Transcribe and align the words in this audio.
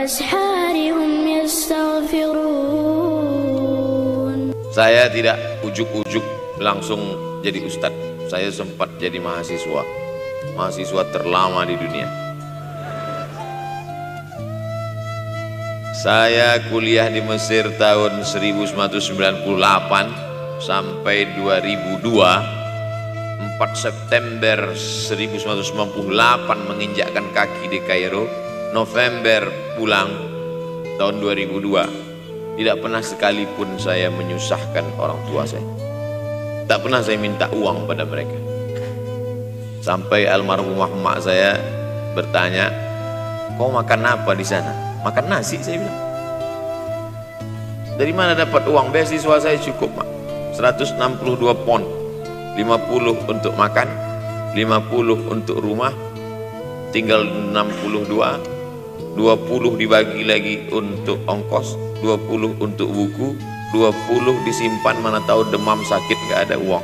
وبالأسحار 0.00 0.76
هم 0.96 1.28
يستغفرون 1.28 2.96
Saya 4.72 5.04
tidak 5.08 5.36
ujuk-ujuk 5.64 6.20
langsung 6.60 7.00
jadi 7.40 7.64
ustadz. 7.64 7.96
Saya 8.28 8.52
sempat 8.52 8.90
jadi 9.00 9.18
mahasiswa. 9.20 9.84
Mahasiswa 10.56 11.04
terlama 11.12 11.64
di 11.68 11.76
dunia. 11.80 12.08
Saya 15.96 16.60
kuliah 16.68 17.08
di 17.08 17.20
Mesir 17.24 17.72
tahun 17.80 18.20
1998 18.24 19.48
sampai 20.60 21.24
2002. 21.40 22.04
4 23.56 23.72
September 23.72 24.76
1998 24.76 26.68
menginjakkan 26.68 27.24
kaki 27.32 27.72
di 27.72 27.80
Kairo. 27.84 28.39
November 28.71 29.51
pulang 29.75 30.07
tahun 30.95 31.19
2002. 31.19 32.55
Tidak 32.55 32.75
pernah 32.79 33.03
sekalipun 33.03 33.75
saya 33.75 34.07
menyusahkan 34.07 34.95
orang 34.95 35.19
tua 35.27 35.43
saya. 35.43 35.63
Tak 36.71 36.79
pernah 36.79 37.03
saya 37.03 37.19
minta 37.19 37.51
uang 37.51 37.83
pada 37.83 38.07
mereka. 38.07 38.31
Sampai 39.83 40.23
almarhumah 40.23 40.87
emak 40.87 41.17
saya 41.19 41.59
bertanya, 42.15 42.71
kau 43.59 43.75
makan 43.75 44.07
apa 44.07 44.31
di 44.39 44.45
sana? 44.47 44.71
Makan 45.03 45.25
nasi 45.27 45.59
saya 45.59 45.83
bilang. 45.83 45.99
Dari 47.99 48.13
mana 48.15 48.39
dapat 48.39 48.71
uang? 48.71 48.95
Beasiswa 48.95 49.35
saya 49.35 49.59
cukup 49.59 49.99
mak. 49.99 50.07
162 50.55 50.95
pon. 51.67 51.83
50 52.55 53.31
untuk 53.31 53.55
makan, 53.55 53.87
50 54.55 55.31
untuk 55.31 55.63
rumah, 55.63 55.95
tinggal 56.91 57.23
62, 57.23 58.60
20 59.15 59.79
dibagi 59.79 60.23
lagi 60.23 60.55
untuk 60.71 61.19
ongkos, 61.27 61.75
20 61.99 62.59
untuk 62.61 62.87
buku, 62.87 63.35
20 63.75 64.47
disimpan 64.47 64.99
mana 65.03 65.19
tahu 65.27 65.47
demam 65.51 65.79
sakit 65.83 66.17
gak 66.31 66.49
ada 66.49 66.55
uang. 66.59 66.83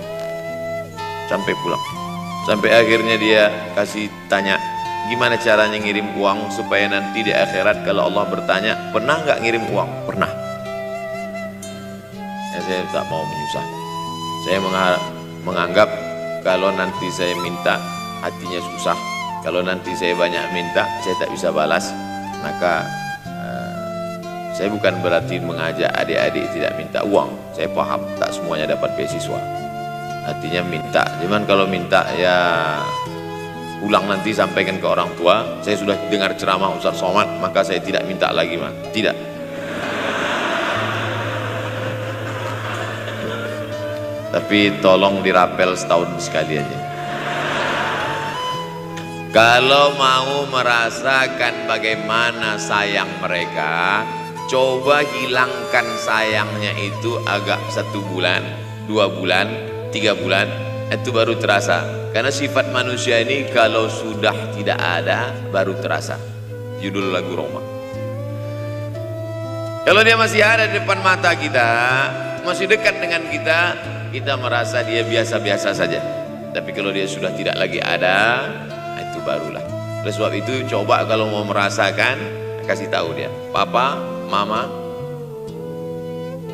Sampai 1.27 1.55
pulang. 1.63 1.83
Sampai 2.47 2.71
akhirnya 2.71 3.19
dia 3.19 3.51
kasih 3.75 4.07
tanya, 4.31 4.55
gimana 5.11 5.35
caranya 5.35 5.75
ngirim 5.75 6.15
uang 6.15 6.47
supaya 6.51 6.87
nanti 6.87 7.23
di 7.23 7.35
akhirat 7.35 7.83
kalau 7.83 8.07
Allah 8.07 8.23
bertanya, 8.31 8.73
pernah 8.95 9.19
nggak 9.19 9.43
ngirim 9.43 9.67
uang? 9.75 9.89
Pernah. 10.07 10.31
Ya, 12.55 12.59
saya 12.63 12.81
tak 12.95 13.03
mau 13.11 13.27
menyusah. 13.27 13.65
Saya 14.47 14.59
menganggap 15.43 15.89
kalau 16.47 16.71
nanti 16.71 17.11
saya 17.11 17.35
minta 17.43 17.75
hatinya 18.23 18.63
susah 18.63 18.97
kalau 19.43 19.59
nanti 19.59 19.91
saya 19.93 20.15
banyak 20.15 20.41
minta 20.55 20.87
saya 21.03 21.15
tak 21.19 21.29
bisa 21.35 21.51
balas 21.51 21.91
maka 22.47 22.87
uh, 23.27 23.71
saya 24.55 24.71
bukan 24.71 25.03
berarti 25.03 25.43
mengajak 25.43 25.91
adik-adik 25.91 26.47
tidak 26.55 26.71
minta 26.79 27.03
uang. 27.03 27.27
Saya 27.51 27.67
paham 27.75 28.01
tak 28.15 28.31
semuanya 28.31 28.71
dapat 28.71 28.95
beasiswa. 28.95 29.39
Artinya 30.27 30.63
minta. 30.63 31.03
Cuman 31.19 31.43
kalau 31.43 31.67
minta 31.67 32.07
ya 32.15 32.37
pulang 33.83 34.07
nanti 34.07 34.31
sampaikan 34.31 34.79
ke 34.79 34.87
orang 34.87 35.11
tua. 35.19 35.59
Saya 35.59 35.75
sudah 35.75 35.95
dengar 36.07 36.33
ceramah 36.39 36.71
Ustaz 36.71 36.97
Somad 36.97 37.27
maka 37.43 37.67
saya 37.67 37.83
tidak 37.83 38.07
minta 38.07 38.31
lagi 38.31 38.55
mah 38.55 38.71
tidak. 38.95 39.15
Tapi 44.27 44.79
tolong 44.83 45.25
dirapel 45.25 45.73
setahun 45.73 46.13
sekali 46.21 46.61
aja 46.61 46.86
kalau 49.37 49.93
mau 50.01 50.49
merasakan 50.49 51.69
bagaimana 51.69 52.57
sayang 52.57 53.21
mereka 53.21 54.01
coba 54.49 55.05
hilangkan 55.05 55.85
sayangnya 56.01 56.73
itu 56.73 57.21
agak 57.21 57.61
satu 57.69 58.01
bulan 58.09 58.41
dua 58.89 59.05
bulan 59.05 59.45
tiga 59.93 60.17
bulan 60.17 60.49
itu 60.89 61.13
baru 61.13 61.37
terasa. 61.37 62.09
Karena 62.17 62.33
sifat 62.33 62.73
manusia 62.73 63.21
ini 63.21 63.45
kalau 63.53 63.85
sudah 63.85 64.57
tidak 64.57 64.81
ada 64.81 65.29
baru 65.53 65.77
terasa. 65.77 66.17
Judul 66.81 67.13
lagu 67.13 67.37
Roma. 67.37 67.61
Kalau 69.85 70.01
dia 70.01 70.17
masih 70.17 70.41
ada 70.41 70.65
di 70.65 70.81
depan 70.81 70.97
mata 71.05 71.37
kita 71.37 71.69
masih 72.41 72.65
dekat 72.65 72.97
dengan 72.97 73.21
kita 73.29 73.77
kita 74.09 74.33
merasa 74.33 74.81
dia 74.81 75.05
biasa-biasa 75.05 75.77
saja. 75.77 76.01
Tapi 76.57 76.73
kalau 76.73 76.89
dia 76.89 77.05
sudah 77.05 77.29
tidak 77.37 77.53
lagi 77.53 77.77
ada 77.77 78.49
itu 79.01 79.19
barulah. 79.23 79.63
Oleh 80.03 80.13
sebab 80.13 80.31
itu 80.37 80.53
coba 80.69 81.03
kalau 81.05 81.29
mau 81.29 81.43
merasakan 81.43 82.17
kasih 82.65 82.89
tahu 82.91 83.15
dia. 83.17 83.31
Papa 83.51 83.97
mama 84.27 84.67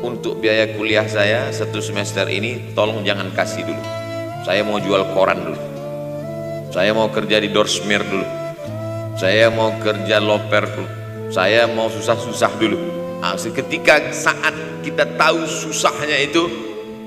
untuk 0.04 0.40
biaya 0.44 0.76
kuliah 0.76 1.08
saya 1.08 1.48
satu 1.50 1.80
semester 1.80 2.28
ini 2.28 2.76
tolong 2.76 3.02
jangan 3.02 3.32
kasih 3.32 3.64
dulu. 3.64 3.82
Saya 4.44 4.60
mau 4.60 4.76
jual 4.76 5.02
koran 5.16 5.40
dulu. 5.40 5.60
Saya 6.74 6.92
mau 6.92 7.08
kerja 7.08 7.40
di 7.40 7.48
Dorsmir 7.48 8.04
dulu. 8.04 8.26
Saya 9.16 9.48
mau 9.48 9.72
kerja 9.80 10.20
loper 10.20 10.64
dulu. 10.68 10.90
Saya 11.32 11.64
mau 11.70 11.88
susah-susah 11.88 12.52
dulu. 12.60 12.78
Nah, 13.24 13.40
ketika 13.40 14.12
saat 14.12 14.52
kita 14.84 15.16
tahu 15.16 15.48
susahnya 15.48 16.20
itu 16.20 16.44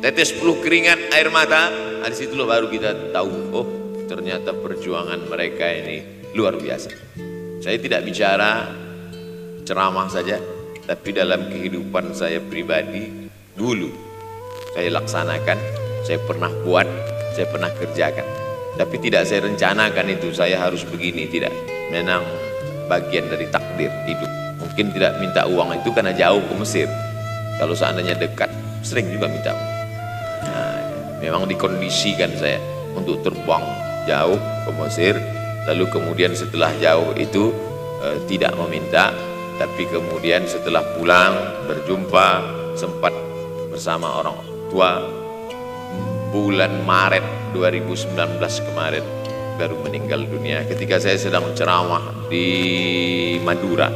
tetes 0.02 0.34
peluh 0.34 0.58
keringat 0.62 1.14
air 1.14 1.30
mata 1.30 1.69
nah, 2.02 2.09
di 2.09 2.18
situlah 2.18 2.46
baru 2.50 2.69
kita 2.69 3.14
tahu 3.14 3.30
oh 3.54 3.68
ternyata 4.07 4.56
perjuangan 4.56 5.28
mereka 5.28 5.68
ini 5.68 6.31
luar 6.34 6.56
biasa. 6.56 6.90
Saya 7.59 7.78
tidak 7.78 8.07
bicara 8.07 8.72
ceramah 9.68 10.07
saja 10.07 10.40
tapi 10.88 11.12
dalam 11.12 11.51
kehidupan 11.51 12.16
saya 12.16 12.40
pribadi 12.40 13.28
dulu 13.51 13.91
saya 14.72 14.88
laksanakan 14.95 15.59
saya 16.07 16.23
pernah 16.23 16.47
buat 16.63 16.88
saya 17.35 17.45
pernah 17.51 17.69
kerjakan. 17.75 18.25
Tapi 18.78 18.95
tidak 19.01 19.28
saya 19.28 19.45
rencanakan 19.45 20.06
itu 20.09 20.31
saya 20.31 20.57
harus 20.62 20.85
begini 20.88 21.28
tidak. 21.28 21.51
Memang 21.91 22.24
bagian 22.88 23.28
dari 23.28 23.50
takdir 23.51 23.91
hidup. 24.07 24.31
Mungkin 24.57 24.94
tidak 24.94 25.18
minta 25.19 25.50
uang 25.50 25.75
itu 25.81 25.89
karena 25.91 26.13
jauh 26.13 26.41
ke 26.41 26.53
Mesir. 26.56 26.88
Kalau 27.57 27.74
seandainya 27.74 28.16
dekat 28.16 28.50
sering 28.85 29.09
juga 29.09 29.28
minta 29.28 29.51
uang. 29.53 29.69
Nah, 30.45 30.78
memang 31.19 31.44
dikondisikan 31.50 32.31
saya 32.38 32.62
untuk 32.94 33.22
terbang 33.25 33.66
jauh 34.07 34.40
ke 34.40 34.72
Mesir, 34.79 35.19
lalu 35.68 35.85
kemudian 35.91 36.31
setelah 36.31 36.72
jauh 36.79 37.12
itu 37.19 37.51
eh, 38.01 38.18
tidak 38.31 38.56
meminta, 38.56 39.12
tapi 39.59 39.84
kemudian 39.91 40.47
setelah 40.47 40.81
pulang 40.95 41.35
berjumpa 41.68 42.28
sempat 42.73 43.12
bersama 43.69 44.23
orang 44.23 44.40
tua. 44.72 45.03
Bulan 46.28 46.84
Maret 46.84 47.53
2019 47.56 48.40
kemarin 48.68 49.06
baru 49.57 49.73
meninggal 49.81 50.28
dunia 50.28 50.68
ketika 50.69 51.01
saya 51.01 51.18
sedang 51.18 51.56
ceramah 51.57 52.29
di 52.29 52.47
Madura. 53.41 53.89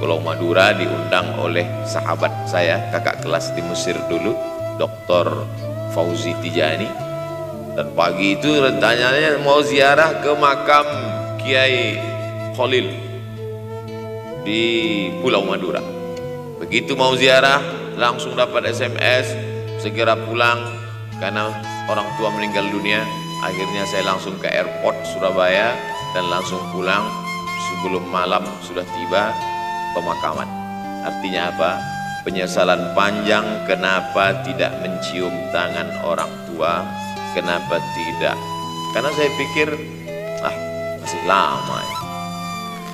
Pulau 0.00 0.16
Madura 0.22 0.72
diundang 0.72 1.36
oleh 1.40 1.66
sahabat 1.84 2.48
saya 2.48 2.88
kakak 2.88 3.20
kelas 3.20 3.52
di 3.52 3.60
Mesir 3.60 3.98
dulu 4.08 4.32
Dr. 4.80 5.44
Fauzi 5.92 6.32
Tijani 6.40 7.09
dan 7.78 7.86
pagi 7.94 8.34
itu 8.34 8.50
rencananya 8.50 9.38
mau 9.42 9.62
ziarah 9.62 10.18
ke 10.18 10.32
makam 10.34 10.86
Kiai 11.38 11.96
Khalil 12.58 12.86
di 14.42 14.62
Pulau 15.22 15.46
Madura. 15.46 15.80
Begitu 16.58 16.98
mau 16.98 17.14
ziarah 17.14 17.62
langsung 17.96 18.34
dapat 18.34 18.68
SMS 18.74 19.32
segera 19.80 20.18
pulang. 20.18 20.60
Karena 21.20 21.52
orang 21.84 22.08
tua 22.16 22.32
meninggal 22.32 22.64
dunia 22.72 23.04
akhirnya 23.44 23.84
saya 23.84 24.08
langsung 24.08 24.40
ke 24.40 24.48
airport 24.48 24.96
Surabaya 25.04 25.76
dan 26.16 26.32
langsung 26.32 26.60
pulang 26.72 27.04
sebelum 27.68 28.08
malam 28.08 28.44
sudah 28.64 28.84
tiba 28.84 29.32
pemakaman. 29.92 30.48
Artinya 31.04 31.52
apa? 31.52 31.72
Penyesalan 32.20 32.92
panjang 32.92 33.64
kenapa 33.64 34.44
tidak 34.44 34.76
mencium 34.84 35.32
tangan 35.52 35.88
orang 36.04 36.28
tua 36.52 36.84
kenapa 37.34 37.78
tidak? 37.94 38.36
Karena 38.90 39.10
saya 39.14 39.30
pikir 39.38 39.68
ah 40.42 40.54
masih 40.98 41.22
lama 41.26 41.78
ya. 41.78 41.98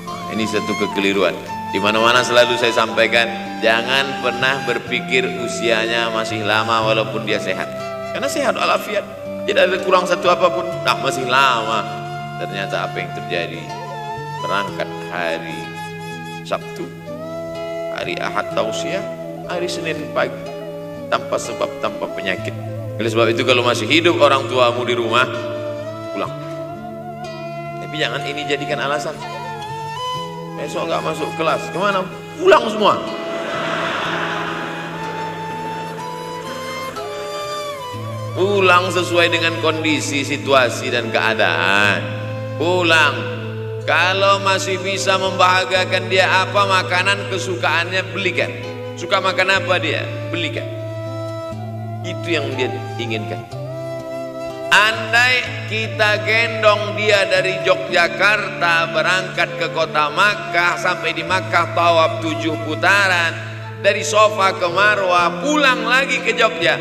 nah, 0.07 0.33
ini 0.37 0.45
satu 0.45 0.73
kekeliruan. 0.77 1.33
Di 1.75 1.83
mana-mana 1.83 2.23
selalu 2.23 2.57
saya 2.57 2.73
sampaikan 2.73 3.27
jangan 3.61 4.23
pernah 4.23 4.65
berpikir 4.65 5.27
usianya 5.45 6.13
masih 6.13 6.45
lama 6.45 6.85
walaupun 6.85 7.25
dia 7.25 7.41
sehat. 7.41 7.69
Karena 8.13 8.29
sehat 8.29 8.55
walafiat. 8.57 9.05
Tidak 9.47 9.63
ada 9.63 9.79
kurang 9.85 10.05
satu 10.09 10.27
apa 10.29 10.49
pun. 10.53 10.67
Nah 10.85 10.97
masih 11.01 11.27
lama. 11.29 11.85
Ternyata 12.41 12.89
apa 12.89 12.97
yang 13.01 13.11
terjadi? 13.17 13.63
Berangkat 14.45 14.89
hari 15.09 15.61
Sabtu 16.45 16.85
hari 17.97 18.15
Ahad 18.21 18.53
tausiah 18.53 19.03
hari 19.49 19.67
Senin 19.67 19.97
pagi. 20.13 20.37
Tanpa 21.09 21.39
sebab 21.39 21.71
tanpa 21.81 22.05
penyakit 22.13 22.53
oleh 22.97 23.11
sebab 23.13 23.29
itu 23.29 23.45
kalau 23.45 23.61
masih 23.61 23.85
hidup 23.85 24.17
orang 24.17 24.49
tuamu 24.49 24.81
di 24.89 24.97
rumah 24.97 25.29
pulang. 26.17 26.33
Tapi 27.85 27.95
jangan 28.01 28.25
ini 28.25 28.49
jadikan 28.49 28.81
alasan. 28.81 29.13
Besok 30.57 30.89
nggak 30.89 31.05
masuk 31.05 31.29
kelas. 31.37 31.61
Ke 31.69 31.77
mana? 31.77 32.01
Pulang 32.41 32.65
semua. 32.73 32.97
Pulang 38.33 38.89
sesuai 38.89 39.29
dengan 39.29 39.53
kondisi 39.61 40.25
situasi 40.25 40.89
dan 40.89 41.13
keadaan. 41.13 42.01
Pulang. 42.57 43.37
Kalau 43.85 44.41
masih 44.41 44.81
bisa 44.81 45.21
membahagiakan 45.21 46.09
dia 46.09 46.49
apa 46.49 46.65
makanan 46.65 47.29
kesukaannya? 47.29 48.09
Belikan. 48.17 48.49
Suka 48.97 49.21
makan 49.21 49.53
apa 49.53 49.77
dia? 49.77 50.01
Belikan 50.33 50.86
itu 52.07 52.39
yang 52.39 52.47
dia 52.55 52.71
inginkan 53.03 53.43
Andai 54.71 55.67
kita 55.73 56.27
gendong 56.27 56.99
dia 56.99 57.25
dari 57.27 57.59
Yogyakarta 57.65 58.93
berangkat 58.93 59.57
ke 59.57 59.67
kota 59.73 60.13
Makkah 60.13 60.77
sampai 60.79 61.17
di 61.17 61.25
Makkah 61.25 61.73
tawaf 61.73 62.21
tujuh 62.21 62.55
putaran 62.67 63.33
dari 63.81 64.03
sofa 64.03 64.53
ke 64.59 64.69
Marwah 64.69 65.41
pulang 65.41 65.87
lagi 65.87 66.21
ke 66.21 66.35
Jogja 66.35 66.77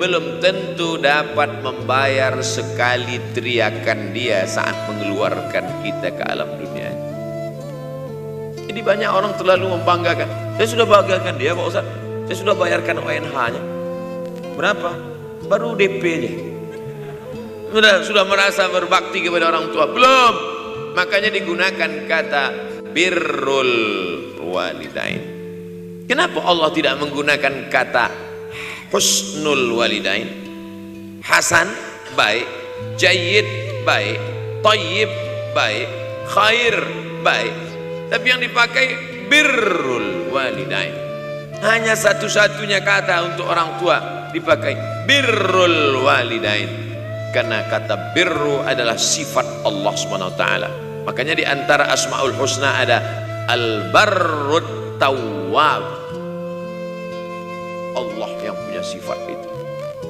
belum 0.00 0.40
tentu 0.40 0.96
dapat 0.96 1.60
membayar 1.60 2.32
sekali 2.40 3.20
teriakan 3.36 4.16
dia 4.16 4.48
saat 4.48 4.72
mengeluarkan 4.88 5.84
kita 5.84 6.08
ke 6.16 6.24
alam 6.24 6.48
dunia. 6.56 6.88
Jadi 8.64 8.80
banyak 8.80 9.10
orang 9.12 9.36
terlalu 9.36 9.76
membanggakan. 9.76 10.56
Saya 10.56 10.66
sudah 10.72 10.86
banggakan 10.88 11.36
dia 11.36 11.52
Pak 11.52 11.66
Ustaz. 11.68 11.86
Saya 12.24 12.36
sudah 12.38 12.54
bayarkan 12.56 12.96
ONH-nya. 13.04 13.79
Berapa? 14.60 14.92
Baru 15.48 15.72
DP-nya 15.72 16.52
sudah 17.72 18.04
sudah 18.04 18.28
merasa 18.28 18.68
berbakti 18.68 19.24
kepada 19.24 19.48
orang 19.48 19.72
tua? 19.72 19.88
Belum. 19.88 20.34
Makanya 20.92 21.32
digunakan 21.32 21.90
kata 22.04 22.44
birrul 22.92 23.72
walidain. 24.44 25.22
Kenapa 26.04 26.44
Allah 26.44 26.68
tidak 26.76 27.00
menggunakan 27.00 27.72
kata 27.72 28.06
husnul 28.92 29.80
walidain? 29.80 30.28
Hasan 31.24 31.72
baik. 32.12 32.44
Jayid 33.00 33.48
baik. 33.88 34.20
Tayyib 34.60 35.10
baik. 35.56 35.88
Khair 36.36 36.76
baik. 37.24 37.54
Tapi 38.12 38.26
yang 38.28 38.44
dipakai 38.44 38.86
birrul 39.24 40.28
walidain 40.34 41.09
hanya 41.60 41.92
satu-satunya 41.92 42.80
kata 42.80 43.34
untuk 43.34 43.46
orang 43.48 43.76
tua 43.76 43.96
dipakai. 44.32 45.04
Birrul 45.04 46.00
walidain. 46.00 46.88
Karena 47.30 47.62
kata 47.68 48.16
birru 48.16 48.58
adalah 48.66 48.98
sifat 48.98 49.62
Allah 49.62 49.94
SWT 49.94 50.44
makanya 51.06 51.34
di 51.38 51.44
antara 51.46 51.86
asmaul 51.90 52.34
husna 52.34 52.82
ada 52.82 52.98
al 53.46 53.90
barrut 53.94 54.98
tawwab. 54.98 55.84
Allah 57.94 58.30
yang 58.42 58.56
punya 58.66 58.82
sifat 58.82 59.18
itu. 59.26 59.48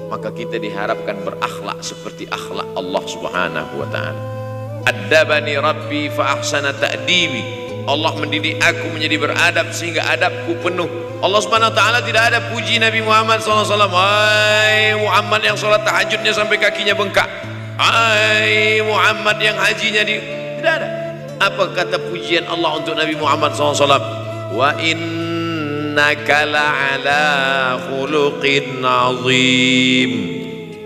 Maka 0.09 0.35
kita 0.35 0.59
diharapkan 0.59 1.23
berakhlak 1.23 1.79
seperti 1.81 2.27
akhlak 2.29 2.67
Allah 2.75 3.05
Subhanahu 3.07 3.75
wa 3.81 3.89
taala. 3.89 4.23
Adabani 4.89 5.55
rabbi 5.61 6.09
fa 6.09 6.41
ahsana 6.41 6.73
ta'dibi 6.73 7.61
Allah 7.85 8.13
mendidik 8.17 8.61
aku 8.61 8.97
menjadi 8.97 9.17
beradab 9.21 9.73
sehingga 9.77 10.09
adabku 10.09 10.57
penuh 10.61 11.10
Allah 11.21 11.37
subhanahu 11.45 11.69
wa 11.69 11.77
ta'ala 11.77 12.01
tidak 12.01 12.33
ada 12.33 12.41
puji 12.49 12.81
Nabi 12.81 13.05
Muhammad 13.05 13.45
SAW 13.45 13.69
Hai 13.93 14.97
Muhammad 14.97 15.45
yang 15.45 15.53
sholat 15.53 15.85
tahajudnya 15.85 16.33
sampai 16.33 16.57
kakinya 16.57 16.97
bengkak. 16.97 17.29
Hai 17.77 18.81
Muhammad 18.81 19.37
yang 19.37 19.53
hajinya 19.61 20.01
di 20.01 20.17
tidak 20.57 20.81
ada. 20.81 20.89
Apa 21.45 21.77
kata 21.77 22.01
pujian 22.09 22.49
Allah 22.49 22.73
untuk 22.81 22.97
Nabi 22.97 23.21
Muhammad 23.21 23.53
SAW 23.53 23.85
wa 24.57 24.73
innaka 24.81 26.49
la'ala 26.49 27.25
khuluqin 27.85 28.81
azim. 28.81 30.13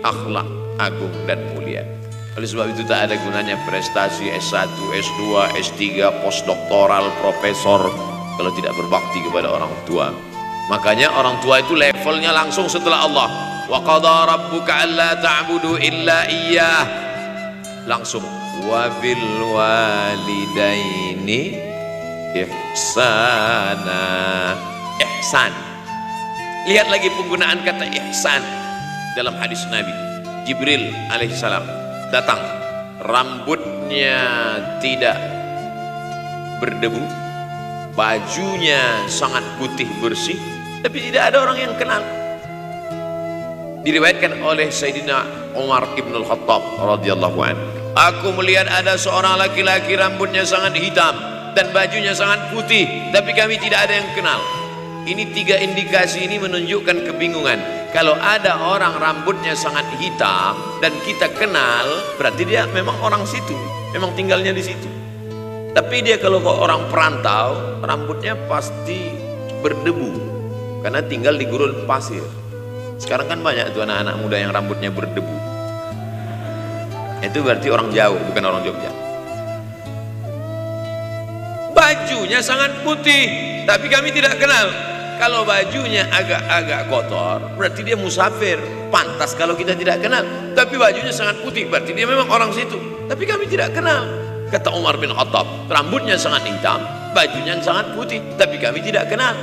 Akhlak 0.03 0.47
agung 0.83 1.15
dan 1.23 1.39
mulia. 1.55 1.87
Oleh 2.35 2.47
sebab 2.51 2.75
itu 2.75 2.83
tak 2.83 3.07
ada 3.07 3.15
gunanya 3.23 3.55
prestasi 3.63 4.27
S1, 4.35 4.67
S2, 4.99 5.55
S3, 5.63 5.79
postdoktoral, 6.19 7.07
profesor 7.23 8.14
kalau 8.35 8.51
tidak 8.55 8.75
berbakti 8.75 9.19
kepada 9.23 9.51
orang 9.51 9.71
tua. 9.87 10.11
Makanya 10.71 11.13
orang 11.13 11.37
tua 11.45 11.61
itu 11.61 11.77
levelnya 11.77 12.33
langsung 12.33 12.65
setelah 12.65 13.05
Allah. 13.05 13.29
Wa 13.65 13.81
qadha 13.81 14.25
rabbuka 14.29 14.85
alla 14.85 15.17
ta'budu 15.17 15.77
illa 15.81 16.25
iyyah. 16.29 16.85
Langsung 17.85 18.25
wa 18.65 18.89
bil 18.97 19.25
walidaini 19.53 21.41
ihsana. 22.33 24.03
Ihsan. 24.97 25.53
Lihat 26.65 26.89
lagi 26.89 27.13
penggunaan 27.13 27.61
kata 27.61 27.85
ihsan 27.93 28.41
dalam 29.13 29.37
hadis 29.37 29.61
Nabi 29.69 29.93
Jibril 30.49 30.91
alaihissalam 31.13 31.61
datang 32.09 32.41
rambutnya 33.05 34.21
tidak 34.81 35.17
berdebu 36.57 37.24
bajunya 37.95 39.07
sangat 39.07 39.41
putih 39.55 39.87
bersih 40.03 40.35
tapi 40.83 41.09
tidak 41.09 41.33
ada 41.33 41.47
orang 41.47 41.57
yang 41.57 41.73
kenal. 41.79 42.03
Diriwayatkan 43.81 44.43
oleh 44.43 44.69
Sayyidina 44.69 45.49
Umar 45.55 45.87
ibn 45.95 46.11
al-Khattab 46.13 46.61
radhiyallahu 46.77 47.39
an. 47.41 47.55
Aku 47.95 48.35
melihat 48.35 48.67
ada 48.67 48.99
seorang 48.99 49.39
laki-laki 49.39 49.95
rambutnya 49.95 50.43
sangat 50.43 50.75
hitam 50.75 51.15
dan 51.55 51.71
bajunya 51.71 52.11
sangat 52.11 52.51
putih 52.51 52.85
tapi 53.15 53.31
kami 53.31 53.55
tidak 53.57 53.87
ada 53.87 54.03
yang 54.03 54.09
kenal. 54.13 54.43
Ini 55.05 55.31
tiga 55.31 55.55
indikasi 55.61 56.27
ini 56.27 56.41
menunjukkan 56.41 57.07
kebingungan. 57.07 57.89
Kalau 57.95 58.17
ada 58.19 58.59
orang 58.59 58.99
rambutnya 58.99 59.55
sangat 59.55 59.87
hitam 60.01 60.57
dan 60.83 60.91
kita 61.07 61.31
kenal, 61.37 61.85
berarti 62.19 62.43
dia 62.43 62.67
memang 62.73 62.99
orang 62.99 63.23
situ, 63.23 63.55
memang 63.95 64.11
tinggalnya 64.17 64.51
di 64.51 64.65
situ. 64.65 64.94
Tapi 65.75 66.07
dia 66.07 66.15
kalau 66.15 66.39
orang 66.39 66.87
perantau, 66.87 67.83
rambutnya 67.83 68.39
pasti 68.47 69.11
berdebu 69.59 70.07
karena 70.79 71.03
tinggal 71.03 71.35
di 71.35 71.43
gurun 71.43 71.83
pasir. 71.83 72.23
Sekarang 72.95 73.27
kan 73.27 73.43
banyak 73.43 73.75
tuh 73.75 73.83
anak-anak 73.83 74.15
muda 74.23 74.39
yang 74.39 74.55
rambutnya 74.55 74.87
berdebu. 74.87 75.35
Itu 77.19 77.43
berarti 77.43 77.67
orang 77.67 77.91
jauh, 77.91 78.15
bukan 78.31 78.43
orang 78.47 78.63
Jogja. 78.63 78.91
Bajunya 81.75 82.39
sangat 82.39 82.71
putih, 82.87 83.27
tapi 83.67 83.91
kami 83.91 84.15
tidak 84.15 84.39
kenal 84.39 84.71
kalau 85.19 85.43
bajunya 85.43 86.07
agak-agak 86.11 86.91
kotor 86.91 87.39
berarti 87.55 87.87
dia 87.87 87.95
musafir 87.95 88.59
pantas 88.91 89.31
kalau 89.31 89.55
kita 89.55 89.71
tidak 89.71 90.03
kenal 90.03 90.23
tapi 90.51 90.75
bajunya 90.75 91.11
sangat 91.11 91.39
putih 91.39 91.71
berarti 91.71 91.95
dia 91.95 92.03
memang 92.03 92.27
orang 92.27 92.51
situ 92.51 92.75
tapi 93.07 93.23
kami 93.23 93.47
tidak 93.47 93.71
kenal 93.71 94.24
kata 94.51 94.69
Umar 94.73 94.99
bin 95.01 95.13
Khattab 95.13 95.47
rambutnya 95.71 96.19
sangat 96.19 96.45
hitam 96.45 96.81
bajunya 97.15 97.57
sangat 97.63 97.95
putih 97.95 98.21
tapi 98.35 98.59
kami 98.59 98.83
tidak 98.83 99.09
kenal 99.09 99.33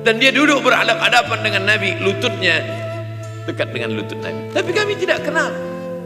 dan 0.00 0.16
dia 0.16 0.32
duduk 0.32 0.64
berhadap-hadapan 0.64 1.38
dengan 1.44 1.62
Nabi 1.68 2.00
lututnya 2.00 2.64
dekat 3.44 3.70
dengan 3.70 3.94
lutut 3.94 4.18
Nabi 4.18 4.50
tapi 4.50 4.70
kami 4.72 4.92
tidak 4.96 5.22
kenal 5.22 5.50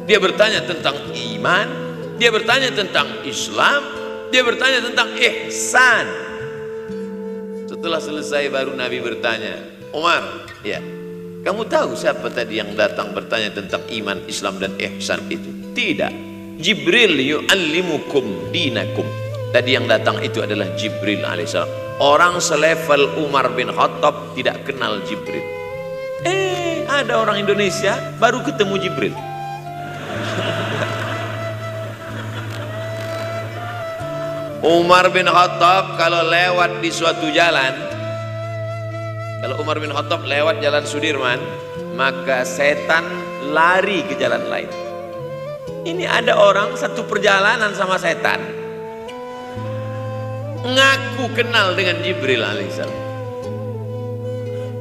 dia 0.05 0.19
bertanya 0.21 0.61
tentang 0.67 0.97
iman 1.15 1.67
dia 2.19 2.31
bertanya 2.31 2.71
tentang 2.75 3.07
Islam 3.25 3.81
dia 4.29 4.43
bertanya 4.43 4.83
tentang 4.83 5.15
ihsan 5.15 6.25
setelah 7.85 8.01
selesai 8.01 8.49
baru 8.49 8.73
Nabi 8.73 8.97
bertanya, 9.05 9.61
Umar, 9.93 10.49
ya, 10.65 10.81
kamu 11.45 11.69
tahu 11.69 11.93
siapa 11.93 12.33
tadi 12.33 12.57
yang 12.57 12.73
datang 12.73 13.13
bertanya 13.13 13.53
tentang 13.53 13.85
iman, 13.93 14.25
Islam 14.25 14.57
dan 14.57 14.73
ihsan 14.81 15.21
itu? 15.29 15.77
Tidak. 15.77 16.34
Jibril 16.59 17.19
yu'allimukum 17.19 18.55
dinakum. 18.55 19.07
Tadi 19.51 19.71
yang 19.75 19.87
datang 19.87 20.19
itu 20.23 20.43
adalah 20.43 20.67
Jibril 20.75 21.23
alaihissalam. 21.23 21.99
Orang 22.03 22.43
selevel 22.43 23.23
Umar 23.23 23.55
bin 23.55 23.71
Khattab 23.71 24.35
tidak 24.35 24.67
kenal 24.67 24.99
Jibril. 25.07 25.43
Eh, 26.27 26.83
ada 26.91 27.23
orang 27.23 27.39
Indonesia 27.39 27.95
baru 28.19 28.43
ketemu 28.43 28.75
Jibril. 28.83 29.15
Umar 34.65 35.13
bin 35.13 35.29
Khattab 35.29 36.01
kalau 36.01 36.25
lewat 36.25 36.81
di 36.81 36.89
suatu 36.89 37.29
jalan 37.29 37.75
kalau 39.45 39.61
Umar 39.61 39.77
bin 39.77 39.93
Khattab 39.93 40.25
lewat 40.25 40.65
jalan 40.65 40.89
Sudirman 40.89 41.37
maka 42.01 42.49
setan 42.49 43.05
lari 43.53 44.01
ke 44.09 44.17
jalan 44.17 44.41
lain 44.49 44.84
ini 45.85 46.09
ada 46.09 46.41
orang 46.41 46.75
satu 46.75 47.05
perjalanan 47.05 47.77
sama 47.77 48.01
setan 48.01 48.41
ngaku 50.65 51.29
kenal 51.37 51.77
dengan 51.77 52.01
Jibril 52.01 52.41
alaihissalam 52.41 53.03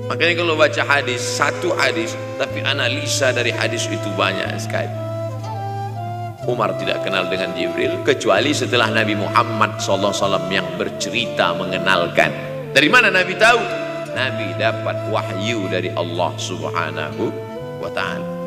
makanya 0.08 0.34
kalau 0.40 0.56
baca 0.56 0.82
hadis 0.88 1.20
satu 1.20 1.76
hadis 1.76 2.16
tapi 2.40 2.64
analisa 2.64 3.36
dari 3.36 3.52
hadis 3.52 3.88
itu 3.92 4.08
banyak 4.16 4.48
sekali 4.56 5.04
Umar 6.44 6.76
tidak 6.76 7.08
kenal 7.08 7.32
dengan 7.32 7.56
Jibril 7.56 8.04
kecuali 8.04 8.52
setelah 8.52 8.92
Nabi 8.92 9.16
Muhammad 9.16 9.80
SAW 9.80 10.12
yang 10.52 10.68
bercerita 10.76 11.56
mengenalkan. 11.56 12.36
Dari 12.76 12.92
mana 12.92 13.08
Nabi 13.08 13.32
tahu? 13.40 13.64
Nabi 14.12 14.52
dapat 14.60 15.08
wahyu 15.08 15.72
dari 15.72 15.88
Allah 15.96 16.36
Subhanahu 16.36 17.32
wa 17.80 17.88
taala. 17.96 18.43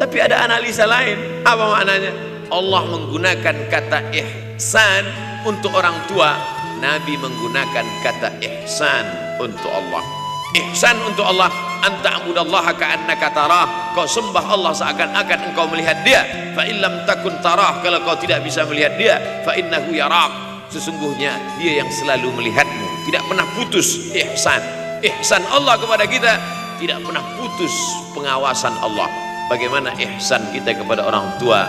Tapi 0.00 0.16
ada 0.22 0.46
analisa 0.46 0.88
lain. 0.88 1.44
Apa 1.44 1.64
maknanya? 1.76 2.12
Allah 2.52 2.82
menggunakan 2.84 3.56
kata 3.72 4.12
ihsan 4.12 5.04
untuk 5.48 5.72
orang 5.72 5.96
tua. 6.04 6.36
Nabi 6.84 7.16
menggunakan 7.16 7.86
kata 8.04 8.28
ihsan 8.44 9.04
untuk 9.40 9.72
Allah. 9.72 10.04
Ihsan 10.52 11.00
untuk 11.08 11.24
Allah. 11.24 11.48
Anta 11.82 12.20
abudallaha 12.20 12.76
ka'annaka 12.76 13.32
tarah. 13.32 13.96
Kau 13.96 14.04
sembah 14.04 14.44
Allah 14.52 14.76
seakan-akan 14.76 15.38
engkau 15.50 15.66
melihat 15.72 16.04
dia. 16.04 16.22
Fa 16.52 16.68
illam 16.68 17.08
takun 17.08 17.32
tarah. 17.40 17.80
Kalau 17.80 18.04
kau 18.04 18.14
tidak 18.20 18.44
bisa 18.44 18.68
melihat 18.68 18.94
dia 19.00 19.16
fa 19.42 19.56
innahu 19.56 19.96
yarak 19.96 20.30
sesungguhnya 20.68 21.32
dia 21.56 21.80
yang 21.80 21.88
selalu 21.88 22.28
melihatmu. 22.36 23.08
Tidak 23.08 23.22
pernah 23.24 23.48
putus 23.56 24.12
ihsan. 24.12 24.60
Ihsan 25.00 25.42
Allah 25.48 25.80
kepada 25.80 26.04
kita. 26.04 26.32
Tidak 26.76 26.98
pernah 27.00 27.22
putus 27.38 27.72
pengawasan 28.12 28.74
Allah 28.82 29.31
bagaimana 29.52 29.92
ihsan 30.00 30.40
kita 30.56 30.72
kepada 30.80 31.04
orang 31.04 31.36
tua? 31.36 31.68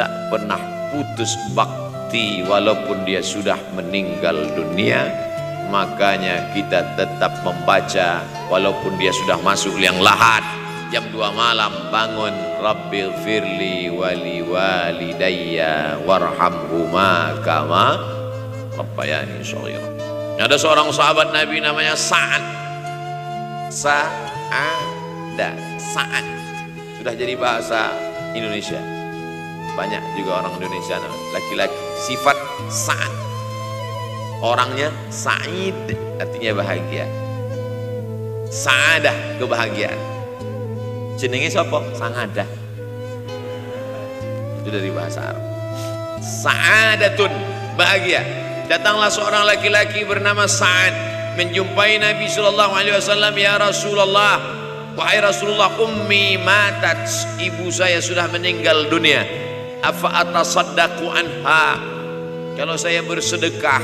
Tak 0.00 0.32
pernah 0.32 0.56
putus 0.88 1.36
bakti 1.52 2.40
walaupun 2.48 3.04
dia 3.04 3.20
sudah 3.20 3.60
meninggal 3.76 4.48
dunia. 4.56 5.04
Makanya 5.68 6.56
kita 6.56 6.96
tetap 6.96 7.44
membaca 7.44 8.24
walaupun 8.48 8.96
dia 8.96 9.12
sudah 9.12 9.36
masuk 9.44 9.76
liang 9.76 10.00
lahat. 10.00 10.40
Jam 10.90 11.06
2 11.12 11.22
malam 11.36 11.70
bangun 11.94 12.34
Rabbil 12.58 13.14
firli 13.22 13.86
wali 13.94 14.42
walidayya 14.42 16.02
warhamhuma 16.02 17.38
kama 17.46 17.94
rabbayani 18.74 19.38
shaghira. 19.44 19.86
Ada 20.40 20.56
seorang 20.56 20.88
sahabat 20.90 21.36
Nabi 21.36 21.60
namanya 21.62 21.94
Sa'ad. 21.94 22.42
Sa'ada 23.70 25.52
Sa'ad 25.78 26.39
sudah 27.00 27.16
jadi 27.16 27.32
bahasa 27.32 27.96
Indonesia. 28.36 28.76
Banyak 29.72 30.20
juga 30.20 30.44
orang 30.44 30.52
Indonesia 30.60 31.00
laki-laki 31.32 31.72
sifat 32.04 32.36
Sa'ad. 32.68 33.14
Orangnya 34.44 34.92
sa'id 35.08 35.96
artinya 36.20 36.60
bahagia. 36.60 37.08
Sa'adah 38.52 39.40
kebahagiaan. 39.40 40.00
Jenenge 41.16 41.48
sapa 41.48 41.80
sangadah 41.96 42.48
itu 44.60 44.68
dari 44.68 44.92
bahasa 44.92 45.32
Arab. 45.32 45.44
Sa'adatun 46.20 47.32
bahagia. 47.80 48.20
Datanglah 48.68 49.08
seorang 49.08 49.48
laki-laki 49.48 50.04
bernama 50.04 50.44
Sa'ad. 50.44 51.08
Menjumpai 51.40 51.96
Nabi 51.96 52.28
sallallahu 52.28 52.76
alaihi 52.76 52.92
wasallam 52.92 53.32
ya 53.40 53.56
Rasulullah 53.56 54.59
wahai 54.98 55.18
Rasulullah 55.22 55.70
ummi 55.78 56.38
matat. 56.40 57.06
Ibu 57.38 57.70
saya 57.70 57.98
sudah 58.02 58.26
meninggal 58.30 58.90
dunia. 58.90 59.22
Afa 59.80 60.12
atasaddaqu 60.26 61.06
anha? 61.08 61.80
Kalau 62.58 62.76
saya 62.76 63.00
bersedekah 63.00 63.80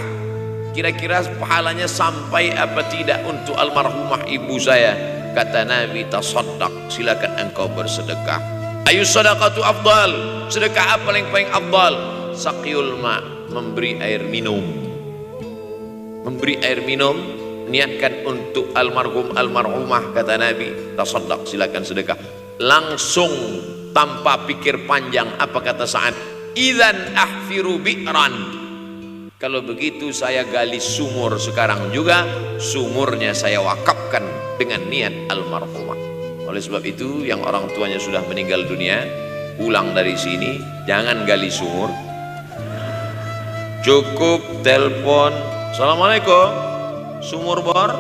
kira-kira 0.77 1.25
pahalanya 1.41 1.89
sampai 1.89 2.53
apa 2.53 2.85
tidak 2.93 3.25
untuk 3.25 3.57
almarhumah 3.57 4.29
ibu 4.29 4.61
saya? 4.61 4.93
Kata 5.33 5.65
Nabi 5.65 6.05
tasaddaq 6.09 6.93
silakan 6.93 7.33
engkau 7.41 7.69
bersedekah. 7.73 8.41
Ayu 8.89 9.05
sadaqatu 9.05 9.65
afdal? 9.65 10.13
Sedekah 10.53 11.01
apa 11.01 11.09
yang 11.17 11.29
paling 11.33 11.51
afdal? 11.53 11.95
Saqiyul 12.37 13.01
ma 13.01 13.19
memberi 13.49 13.97
air 14.01 14.25
minum. 14.25 14.63
Memberi 16.29 16.61
air 16.61 16.85
minum 16.85 17.46
niatkan 17.67 18.27
untuk 18.27 18.73
almarhum 18.73 19.35
almarhumah 19.35 20.15
kata 20.15 20.39
Nabi. 20.39 20.97
Tasaddaq 20.97 21.47
silakan 21.47 21.83
sedekah. 21.83 22.19
Langsung 22.63 23.31
tanpa 23.93 24.47
pikir 24.49 24.89
panjang 24.89 25.29
apa 25.37 25.59
kata 25.61 25.85
saat 25.85 26.15
idzan 26.57 27.15
ahfiru 27.15 27.79
bi'ran. 27.83 28.35
Kalau 29.37 29.61
begitu 29.61 30.17
saya 30.17 30.49
gali 30.49 30.81
sumur 30.81 31.37
sekarang 31.37 31.93
juga. 31.93 32.25
Sumurnya 32.57 33.37
saya 33.37 33.61
wakafkan 33.61 34.25
dengan 34.57 34.89
niat 34.89 35.29
almarhumah. 35.29 36.01
Oleh 36.49 36.63
sebab 36.63 36.81
itu 36.89 37.27
yang 37.29 37.45
orang 37.45 37.69
tuanya 37.77 38.01
sudah 38.01 38.25
meninggal 38.25 38.65
dunia 38.65 39.27
Pulang 39.57 39.97
dari 39.97 40.13
sini 40.21 40.61
jangan 40.85 41.25
gali 41.25 41.49
sumur. 41.49 41.89
Cukup 43.81 44.61
telepon. 44.61 45.33
Assalamualaikum 45.73 46.66
Sumur 47.25 47.61
bor 47.65 47.93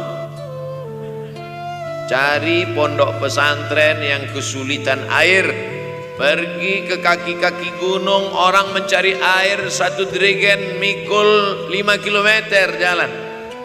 Cari 2.06 2.70
pondok 2.70 3.18
pesantren 3.18 3.98
yang 3.98 4.30
kesulitan 4.30 5.04
air 5.10 5.76
Pergi 6.16 6.88
ke 6.88 7.04
kaki-kaki 7.04 7.76
gunung 7.76 8.32
orang 8.32 8.72
mencari 8.72 9.12
air 9.20 9.68
satu 9.68 10.08
dirigen 10.08 10.80
mikul 10.80 11.68
5 11.68 11.76
km 12.00 12.48
jalan. 12.80 13.12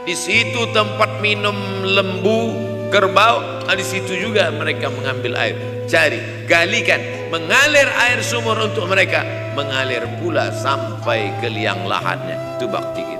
Di 0.03 0.12
situ 0.12 0.67
tempat 0.75 1.24
minum 1.24 1.55
lembu, 1.88 2.51
kerbau, 2.91 3.63
nah 3.63 3.72
di 3.72 3.88
situ 3.88 4.20
juga 4.20 4.51
mereka 4.51 4.91
mengambil 4.91 5.39
air. 5.39 5.55
Cari, 5.88 6.43
galikan, 6.43 7.00
mengalir 7.31 7.88
air 7.88 8.20
sumur 8.20 8.60
untuk 8.60 8.84
mereka, 8.84 9.24
mengalir 9.55 10.03
pula 10.20 10.51
sampai 10.51 11.31
ke 11.39 11.48
liang 11.48 11.88
lahannya. 11.88 12.60
Itu 12.60 12.67
bakti. 12.67 13.11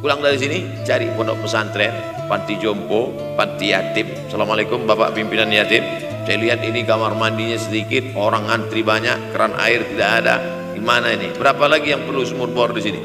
Pulang 0.00 0.20
dari 0.20 0.36
sini, 0.36 0.58
cari 0.84 1.08
pondok 1.16 1.46
pesantren, 1.46 1.92
panti 2.28 2.60
jompo, 2.60 3.10
panti 3.34 3.72
yatim. 3.72 4.28
Assalamualaikum 4.28 4.84
Bapak 4.84 5.16
pimpinan 5.16 5.48
yatim 5.48 6.06
saya 6.26 6.42
lihat 6.42 6.58
ini 6.66 6.82
kamar 6.82 7.14
mandinya 7.14 7.54
sedikit, 7.54 8.10
orang 8.18 8.50
antri 8.50 8.82
banyak, 8.82 9.30
keran 9.30 9.54
air 9.62 9.86
tidak 9.94 10.10
ada. 10.26 10.42
Gimana 10.74 11.14
ini? 11.14 11.30
Berapa 11.38 11.70
lagi 11.70 11.94
yang 11.94 12.02
perlu 12.02 12.26
sumur 12.26 12.50
bor 12.50 12.74
di 12.74 12.82
sini? 12.82 12.98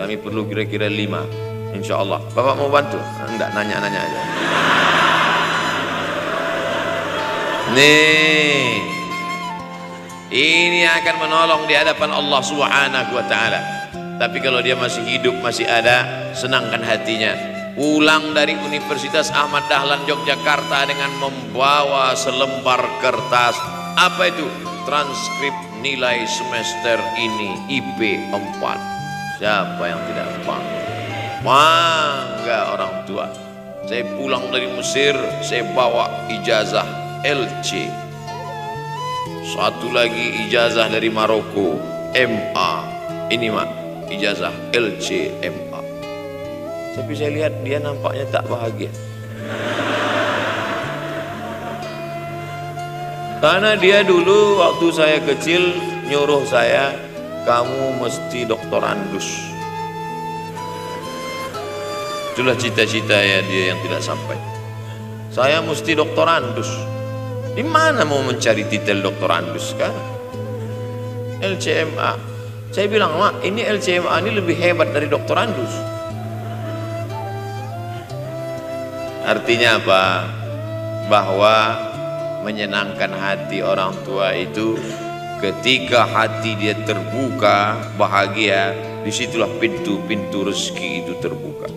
Kami 0.00 0.16
perlu 0.16 0.48
kira-kira 0.48 0.88
lima. 0.88 1.20
Insya 1.76 2.00
Allah. 2.00 2.24
Bapak 2.32 2.56
mau 2.56 2.72
bantu? 2.72 2.96
Enggak, 3.28 3.52
nanya-nanya 3.52 4.00
aja. 4.08 4.20
Nih, 7.76 8.80
ini 10.32 10.88
akan 10.88 11.14
menolong 11.28 11.68
di 11.68 11.76
hadapan 11.76 12.08
Allah 12.08 12.40
Subhanahu 12.40 13.10
wa 13.12 13.24
taala. 13.28 13.81
Tapi 14.22 14.38
kalau 14.38 14.62
dia 14.62 14.78
masih 14.78 15.02
hidup, 15.02 15.34
masih 15.42 15.66
ada, 15.66 16.30
senangkan 16.30 16.78
hatinya. 16.78 17.34
Pulang 17.74 18.30
dari 18.30 18.54
Universitas 18.54 19.34
Ahmad 19.34 19.66
Dahlan 19.66 20.06
Yogyakarta 20.06 20.86
dengan 20.86 21.10
membawa 21.18 22.14
selembar 22.14 22.86
kertas. 23.02 23.58
Apa 23.98 24.30
itu? 24.30 24.46
Transkrip 24.86 25.50
nilai 25.82 26.22
semester 26.30 27.02
ini 27.18 27.66
IP 27.66 28.30
4 28.30 29.42
siapa 29.42 29.82
yang 29.82 29.98
tidak 30.06 30.30
bangga 30.46 30.82
bangga 31.42 32.60
orang 32.78 32.94
tua. 33.02 33.26
Saya 33.90 34.06
pulang 34.14 34.46
dari 34.54 34.70
Mesir 34.70 35.18
saya 35.42 35.66
bawa 35.74 36.30
ijazah 36.30 36.86
LC 37.26 37.90
satu 39.42 39.90
lagi 39.90 40.46
ijazah 40.46 40.86
dari 40.86 41.10
Maroko 41.10 41.74
MA 42.14 42.72
ini 43.34 43.50
mah 43.50 43.81
ijazah 44.12 44.52
LC 44.76 45.32
MA 45.40 45.82
tapi 46.92 47.16
saya 47.16 47.32
lihat 47.32 47.52
dia 47.64 47.80
nampaknya 47.80 48.28
tak 48.28 48.44
bahagia. 48.52 48.92
Karena 53.42 53.74
dia 53.74 54.04
dulu 54.06 54.60
waktu 54.60 54.86
saya 54.92 55.18
kecil 55.24 55.72
nyuruh 56.06 56.44
saya, 56.46 56.94
kamu 57.48 57.96
mesti 57.98 58.44
doktorandus. 58.46 59.28
Itulah 62.32 62.56
cita-cita 62.60 63.16
ya 63.18 63.40
dia 63.48 63.72
yang 63.74 63.80
tidak 63.82 64.04
sampai. 64.04 64.36
Saya 65.32 65.64
mesti 65.64 65.96
doktorandus. 65.96 66.70
Di 67.52 67.64
mana 67.64 68.04
mau 68.04 68.20
mencari 68.24 68.68
titel 68.68 69.00
doktorandus 69.00 69.76
sekarang? 69.76 70.08
LCMA. 71.40 72.31
Saya 72.72 72.88
bilang, 72.88 73.20
Mak, 73.20 73.44
ini 73.44 73.60
LCMA 73.68 74.24
ini 74.24 74.32
lebih 74.32 74.56
hebat 74.56 74.96
dari 74.96 75.04
doktorandus. 75.04 75.68
Artinya 79.28 79.76
apa? 79.76 80.04
Bahwa 81.12 81.56
menyenangkan 82.48 83.12
hati 83.12 83.60
orang 83.60 83.92
tua 84.08 84.32
itu 84.32 84.80
ketika 85.44 86.08
hati 86.08 86.56
dia 86.56 86.72
terbuka, 86.88 87.76
bahagia, 88.00 88.72
di 89.04 89.12
situlah 89.12 89.52
pintu-pintu 89.60 90.48
rezeki 90.48 91.04
itu 91.04 91.12
terbuka. 91.20 91.68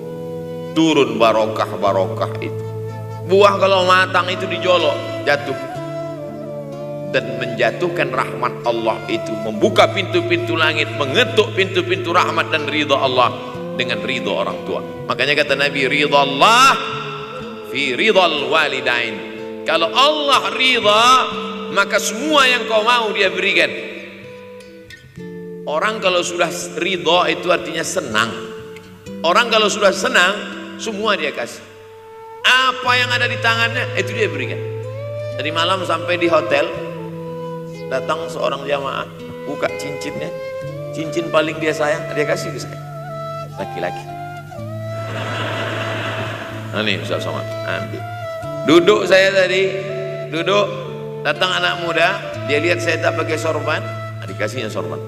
Turun 0.80 1.20
barokah-barokah 1.20 2.40
itu. 2.40 2.64
Buah 3.28 3.60
kalau 3.60 3.84
matang 3.84 4.32
itu 4.32 4.48
dijolok, 4.48 5.28
jatuh. 5.28 5.75
Dan 7.16 7.40
menjatuhkan 7.40 8.12
rahmat 8.12 8.52
Allah 8.68 9.00
itu. 9.08 9.32
Membuka 9.48 9.88
pintu-pintu 9.96 10.60
langit 10.60 10.92
mengetuk 11.00 11.56
pintu-pintu 11.56 12.12
rahmat 12.12 12.52
dan 12.52 12.68
ridha 12.68 13.00
Allah 13.00 13.32
dengan 13.80 14.04
ridha 14.04 14.28
orang 14.28 14.60
tua. 14.68 14.84
Makanya 15.08 15.40
kata 15.40 15.56
Nabi 15.56 15.88
ridha 15.88 16.20
Allah 16.20 16.76
fi 17.72 17.96
ridhal 17.96 18.52
walidain. 18.52 19.16
Kalau 19.64 19.88
Allah 19.96 20.52
ridha 20.52 21.08
maka 21.72 22.04
semua 22.04 22.44
yang 22.52 22.68
kau 22.68 22.84
mau 22.84 23.08
dia 23.16 23.32
berikan. 23.32 23.72
Orang 25.66 26.04
kalau 26.04 26.20
sudah 26.20 26.52
ridha 26.76 27.32
itu 27.32 27.48
artinya 27.48 27.82
senang. 27.88 28.30
Orang 29.24 29.48
kalau 29.48 29.72
sudah 29.72 29.96
senang 29.96 30.36
semua 30.84 31.16
dia 31.16 31.32
kasih. 31.32 31.64
Apa 32.46 32.92
yang 33.00 33.10
ada 33.10 33.26
di 33.26 33.40
tangannya 33.40 33.98
itu 33.98 34.12
dia 34.14 34.28
berikan. 34.28 34.60
Dari 35.40 35.50
malam 35.50 35.82
sampai 35.82 36.22
di 36.22 36.30
hotel 36.30 36.85
datang 37.92 38.28
seorang 38.28 38.66
jamaah 38.66 39.06
buka 39.46 39.70
cincinnya. 39.78 40.32
Cincin 40.96 41.28
paling 41.30 41.60
dia 41.60 41.76
sayang 41.76 42.02
dia 42.16 42.24
kasih 42.24 42.52
ke 42.56 42.60
saya. 42.64 42.80
Laki-laki. 43.60 44.04
Nah 46.76 46.82
ini 46.84 47.00
Ustaz 47.00 47.24
Somad. 47.24 47.46
Ambil. 47.68 48.02
Duduk 48.68 49.02
saya 49.08 49.32
tadi. 49.32 49.72
Duduk. 50.32 50.66
Datang 51.24 51.52
anak 51.62 51.84
muda. 51.84 52.20
Dia 52.48 52.60
lihat 52.62 52.80
saya 52.80 53.02
tak 53.02 53.18
pakai 53.18 53.36
sorban. 53.36 53.82
Nah, 54.20 54.26
dikasihnya 54.28 54.70
sorban. 54.72 55.00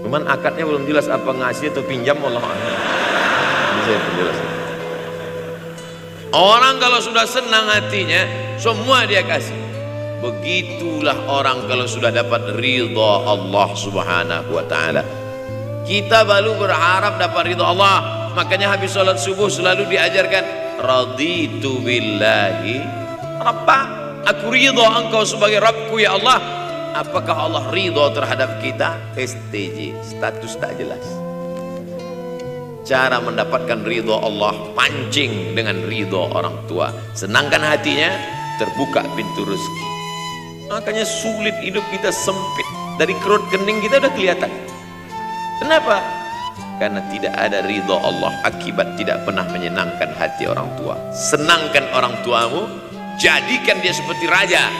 Cuman 0.00 0.26
akadnya 0.26 0.64
belum 0.64 0.86
jelas 0.88 1.06
apa 1.06 1.28
ngasih 1.28 1.72
atau 1.74 1.82
pinjam 1.84 2.18
Allah 2.24 2.42
saya 3.90 3.98
penjelas 4.06 4.38
orang 6.30 6.74
kalau 6.78 7.00
sudah 7.02 7.26
senang 7.26 7.66
hatinya 7.66 8.22
semua 8.54 9.02
dia 9.08 9.26
kasih 9.26 9.59
begitulah 10.20 11.16
orang 11.26 11.64
kalau 11.64 11.88
sudah 11.88 12.12
dapat 12.12 12.60
ridha 12.60 13.12
Allah 13.24 13.68
subhanahu 13.72 14.52
wa 14.52 14.64
ta'ala. 14.68 15.02
Kita 15.88 16.22
baru 16.28 16.60
berharap 16.60 17.16
dapat 17.16 17.56
ridha 17.56 17.64
Allah. 17.64 18.30
Makanya 18.36 18.70
habis 18.76 18.94
sholat 18.94 19.18
subuh 19.18 19.50
selalu 19.50 19.90
diajarkan 19.90 20.44
raditu 20.78 21.82
billahi 21.82 22.78
Rabba. 23.40 23.80
Aku 24.28 24.52
ridha 24.52 24.86
engkau 25.00 25.24
sebagai 25.24 25.58
Rabbku 25.58 25.98
ya 25.98 26.14
Allah. 26.14 26.38
Apakah 26.94 27.48
Allah 27.48 27.64
ridha 27.72 28.12
terhadap 28.12 28.60
kita? 28.60 29.00
STJ 29.16 29.96
status 30.04 30.60
tak 30.60 30.76
jelas. 30.76 31.02
Cara 32.84 33.22
mendapatkan 33.22 33.86
ridho 33.86 34.18
Allah 34.18 34.52
pancing 34.76 35.56
dengan 35.56 35.80
ridho 35.88 36.28
orang 36.28 36.66
tua. 36.66 36.90
Senangkan 37.16 37.62
hatinya 37.62 38.10
terbuka 38.58 39.06
pintu 39.14 39.46
rezeki 39.46 39.99
makanya 40.70 41.02
sulit 41.02 41.58
hidup 41.58 41.82
kita 41.90 42.14
sempit. 42.14 42.64
Dari 42.96 43.12
kerut 43.26 43.42
kening 43.50 43.82
kita 43.82 43.98
udah 43.98 44.12
kelihatan. 44.14 44.48
Kenapa? 45.58 45.98
Karena 46.78 47.02
tidak 47.12 47.34
ada 47.36 47.60
ridho 47.66 47.98
Allah. 47.98 48.32
Akibat 48.46 48.96
tidak 48.96 49.26
pernah 49.26 49.44
menyenangkan 49.50 50.14
hati 50.16 50.46
orang 50.46 50.70
tua. 50.78 50.96
Senangkan 51.12 51.90
orang 51.92 52.14
tuamu 52.22 52.70
jadikan 53.18 53.82
dia 53.82 53.92
seperti 53.92 54.30
raja. 54.30 54.70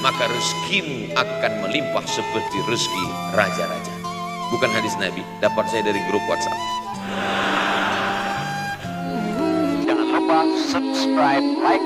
Maka 0.00 0.32
rezekimu 0.32 1.12
akan 1.12 1.52
melimpah 1.60 2.00
seperti 2.08 2.56
rezeki 2.64 3.06
raja-raja. 3.36 3.94
Bukan 4.48 4.70
hadis 4.72 4.96
Nabi. 4.96 5.20
Dapat 5.44 5.68
saya 5.68 5.84
dari 5.84 6.00
grup 6.08 6.24
WhatsApp. 6.24 6.56
Jangan 9.84 10.06
lupa 10.08 10.40
subscribe, 10.72 11.44
like, 11.60 11.79